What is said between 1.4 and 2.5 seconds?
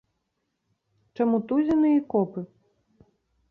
тузіны і копы?